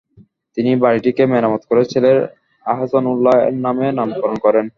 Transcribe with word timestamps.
তিনি 0.57 0.71
বাড়িটিকে 0.83 1.23
মেরামত 1.31 1.61
করে 1.69 1.83
ছেলের 1.91 2.17
আসহানউল্লাহ্ 2.65 3.37
এর 3.45 3.55
নামে 3.65 3.87
নামকরণ 3.97 4.37
করেন। 4.45 4.65